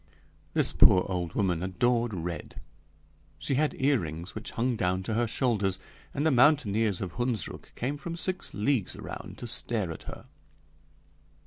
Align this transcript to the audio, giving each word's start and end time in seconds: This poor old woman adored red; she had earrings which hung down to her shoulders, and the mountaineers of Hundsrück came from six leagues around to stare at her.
This 0.55 0.73
poor 0.73 1.05
old 1.07 1.33
woman 1.35 1.61
adored 1.61 2.11
red; 2.11 2.59
she 3.37 3.53
had 3.53 3.79
earrings 3.79 4.33
which 4.33 4.49
hung 4.49 4.75
down 4.75 5.03
to 5.03 5.13
her 5.13 5.27
shoulders, 5.27 5.77
and 6.11 6.25
the 6.25 6.31
mountaineers 6.31 7.01
of 7.01 7.11
Hundsrück 7.17 7.65
came 7.75 7.97
from 7.97 8.15
six 8.15 8.51
leagues 8.55 8.95
around 8.95 9.37
to 9.37 9.45
stare 9.45 9.91
at 9.91 10.05
her. 10.09 10.25